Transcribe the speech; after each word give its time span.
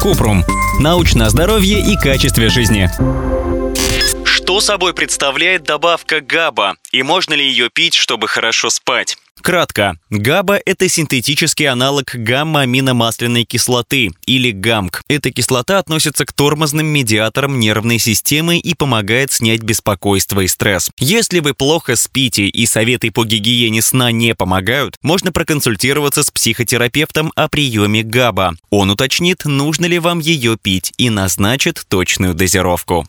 Купрум. 0.00 0.44
Научное 0.80 1.28
здоровье 1.28 1.80
и 1.80 1.96
качестве 1.96 2.48
жизни. 2.48 2.88
Что 4.24 4.60
собой 4.60 4.94
представляет 4.94 5.64
добавка 5.64 6.20
ГАБА 6.20 6.76
и 6.92 7.02
можно 7.02 7.34
ли 7.34 7.44
ее 7.46 7.68
пить, 7.70 7.94
чтобы 7.94 8.28
хорошо 8.28 8.70
спать? 8.70 9.18
Кратко, 9.42 9.98
ГАБА– 10.10 10.60
это 10.66 10.88
синтетический 10.88 11.68
аналог 11.68 12.14
гамма-аминомасляной 12.14 13.44
кислоты, 13.44 14.10
или 14.26 14.50
ГАМК. 14.50 15.02
Эта 15.08 15.30
кислота 15.30 15.78
относится 15.78 16.24
к 16.24 16.32
тормозным 16.32 16.86
медиаторам 16.86 17.60
нервной 17.60 17.98
системы 17.98 18.58
и 18.58 18.74
помогает 18.74 19.32
снять 19.32 19.62
беспокойство 19.62 20.40
и 20.40 20.48
стресс. 20.48 20.90
Если 20.98 21.40
вы 21.40 21.54
плохо 21.54 21.96
спите 21.96 22.46
и 22.46 22.66
советы 22.66 23.10
по 23.10 23.24
гигиене 23.24 23.82
сна 23.82 24.10
не 24.10 24.34
помогают, 24.34 24.96
можно 25.02 25.32
проконсультироваться 25.32 26.22
с 26.22 26.30
психотерапевтом 26.30 27.32
о 27.36 27.48
приеме 27.48 28.02
ГАБА. 28.02 28.54
Он 28.70 28.90
уточнит, 28.90 29.44
нужно 29.44 29.86
ли 29.86 29.98
вам 29.98 30.18
ее 30.18 30.56
пить 30.60 30.92
и 30.96 31.08
назначит 31.08 31.84
точную 31.88 32.34
дозировку. 32.34 33.06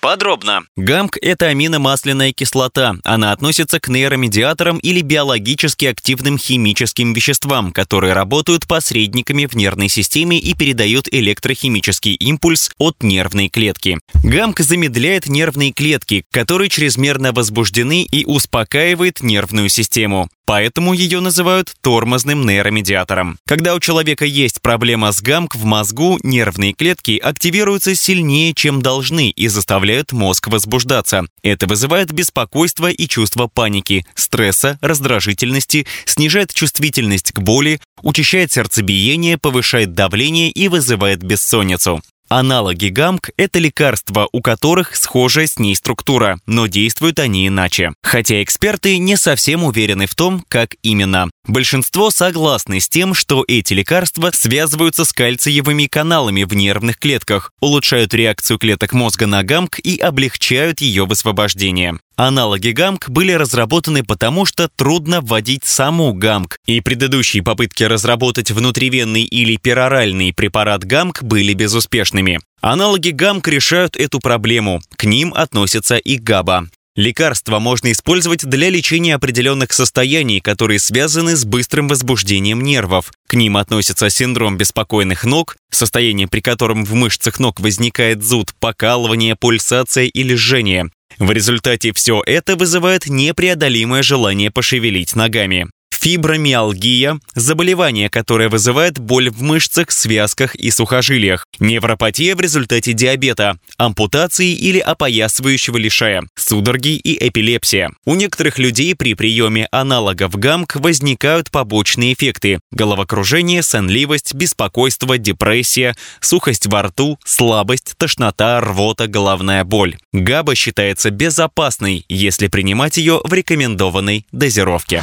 Подробно. 0.00 0.62
ГАМК– 0.76 1.18
это 1.22 1.46
аминомасляная 1.46 2.32
кислота. 2.32 2.96
Она 3.04 3.32
относится 3.32 3.80
к 3.80 3.88
нейромедиаторам 3.88 4.78
или 4.78 5.00
биологически 5.00 5.86
активным 5.86 6.38
химическим 6.38 7.12
веществам, 7.12 7.72
которые 7.72 8.12
работают 8.12 8.66
посредниками 8.66 9.46
в 9.46 9.54
нервной 9.54 9.88
системе 9.88 10.38
и 10.38 10.54
передают 10.54 11.08
электрохимический 11.12 12.14
импульс 12.14 12.70
от 12.78 13.02
нервной 13.02 13.48
клетки. 13.48 13.98
ГАМК 14.22 14.60
замедляет 14.60 15.26
нервные 15.26 15.72
клетки, 15.72 16.24
которые 16.32 16.70
чрезмерно 16.70 17.32
возбуждены 17.32 18.04
и 18.04 18.24
успокаивает 18.24 19.22
нервную 19.22 19.68
систему. 19.68 20.28
Поэтому 20.48 20.94
ее 20.94 21.20
называют 21.20 21.74
тормозным 21.82 22.46
нейромедиатором. 22.46 23.38
Когда 23.46 23.74
у 23.74 23.80
человека 23.80 24.24
есть 24.24 24.62
проблема 24.62 25.12
с 25.12 25.20
ГАМК 25.20 25.56
в 25.56 25.64
мозгу, 25.66 26.18
нервные 26.22 26.72
клетки 26.72 27.20
активируются 27.22 27.94
сильнее, 27.94 28.54
чем 28.54 28.80
должны, 28.80 29.28
и 29.28 29.46
заставляют 29.48 30.12
мозг 30.12 30.48
возбуждаться. 30.48 31.26
Это 31.42 31.66
вызывает 31.66 32.12
беспокойство 32.12 32.90
и 32.90 33.06
чувство 33.08 33.46
паники, 33.46 34.06
стресса, 34.14 34.78
раздражительности, 34.80 35.86
снижает 36.06 36.54
чувствительность 36.54 37.32
к 37.32 37.40
боли, 37.40 37.78
учащает 38.00 38.50
сердцебиение, 38.50 39.36
повышает 39.36 39.92
давление 39.92 40.50
и 40.50 40.68
вызывает 40.68 41.22
бессонницу. 41.22 42.00
Аналоги 42.30 42.88
ГАМК– 42.88 43.30
это 43.38 43.58
лекарства, 43.58 44.28
у 44.32 44.42
которых 44.42 44.94
схожая 44.96 45.46
с 45.46 45.58
ней 45.58 45.74
структура, 45.74 46.38
но 46.44 46.66
действуют 46.66 47.18
они 47.20 47.48
иначе. 47.48 47.94
Хотя 48.02 48.42
эксперты 48.42 48.98
не 48.98 49.16
совсем 49.16 49.64
уверены 49.64 50.06
в 50.06 50.14
том, 50.14 50.44
как 50.48 50.74
именно. 50.82 51.30
Большинство 51.46 52.10
согласны 52.10 52.80
с 52.80 52.88
тем, 52.88 53.14
что 53.14 53.44
эти 53.48 53.72
лекарства 53.72 54.30
связываются 54.34 55.06
с 55.06 55.12
кальциевыми 55.14 55.86
каналами 55.86 56.44
в 56.44 56.54
нервных 56.54 56.98
клетках, 56.98 57.52
улучшают 57.60 58.12
реакцию 58.12 58.58
клеток 58.58 58.92
мозга 58.92 59.26
на 59.26 59.42
ГАМК 59.42 59.78
и 59.78 59.96
облегчают 59.96 60.82
ее 60.82 61.06
высвобождение. 61.06 61.98
Аналоги 62.18 62.70
ГАМК 62.70 63.10
были 63.10 63.30
разработаны 63.30 64.02
потому, 64.02 64.44
что 64.44 64.68
трудно 64.68 65.20
вводить 65.20 65.64
саму 65.64 66.12
ГАМК, 66.12 66.58
и 66.66 66.80
предыдущие 66.80 67.44
попытки 67.44 67.84
разработать 67.84 68.50
внутривенный 68.50 69.22
или 69.22 69.54
пероральный 69.54 70.34
препарат 70.34 70.82
ГАМК 70.82 71.22
были 71.22 71.54
безуспешными. 71.54 72.40
Аналоги 72.60 73.10
ГАМК 73.10 73.46
решают 73.46 73.96
эту 73.96 74.18
проблему, 74.18 74.80
к 74.96 75.04
ним 75.04 75.32
относятся 75.32 75.96
и 75.96 76.16
ГАБА. 76.16 76.66
Лекарства 76.96 77.60
можно 77.60 77.92
использовать 77.92 78.44
для 78.44 78.68
лечения 78.68 79.14
определенных 79.14 79.72
состояний, 79.72 80.40
которые 80.40 80.80
связаны 80.80 81.36
с 81.36 81.44
быстрым 81.44 81.86
возбуждением 81.86 82.62
нервов. 82.64 83.12
К 83.28 83.34
ним 83.34 83.56
относятся 83.56 84.10
синдром 84.10 84.56
беспокойных 84.56 85.24
ног, 85.24 85.56
состояние, 85.70 86.26
при 86.26 86.40
котором 86.40 86.84
в 86.84 86.94
мышцах 86.94 87.38
ног 87.38 87.60
возникает 87.60 88.24
зуд, 88.24 88.52
покалывание, 88.58 89.36
пульсация 89.36 90.06
или 90.06 90.34
жжение. 90.34 90.90
В 91.18 91.30
результате 91.32 91.92
все 91.92 92.22
это 92.24 92.56
вызывает 92.56 93.06
непреодолимое 93.06 94.02
желание 94.02 94.50
пошевелить 94.50 95.16
ногами. 95.16 95.68
Фибромиалгия– 96.00 97.18
заболевание, 97.34 98.08
которое 98.08 98.48
вызывает 98.48 98.98
боль 98.98 99.30
в 99.30 99.42
мышцах, 99.42 99.90
связках 99.90 100.54
и 100.54 100.70
сухожилиях. 100.70 101.44
Невропатия 101.58 102.36
в 102.36 102.40
результате 102.40 102.92
диабета, 102.92 103.58
ампутации 103.78 104.52
или 104.52 104.78
опоясывающего 104.78 105.76
лишая, 105.76 106.22
судороги 106.36 106.96
и 106.96 107.28
эпилепсия. 107.28 107.90
У 108.04 108.14
некоторых 108.14 108.60
людей 108.60 108.94
при 108.94 109.14
приеме 109.14 109.66
аналогов 109.72 110.36
ГАМК 110.36 110.76
возникают 110.76 111.50
побочные 111.50 112.12
эффекты– 112.12 112.60
головокружение, 112.70 113.64
сонливость, 113.64 114.34
беспокойство, 114.34 115.18
депрессия, 115.18 115.96
сухость 116.20 116.66
во 116.66 116.82
рту, 116.82 117.18
слабость, 117.24 117.94
тошнота, 117.96 118.60
рвота, 118.60 119.08
головная 119.08 119.64
боль. 119.64 119.96
ГАБА 120.12 120.54
считается 120.54 121.10
безопасной, 121.10 122.04
если 122.08 122.46
принимать 122.46 122.98
ее 122.98 123.20
в 123.24 123.32
рекомендованной 123.32 124.26
дозировке. 124.30 125.02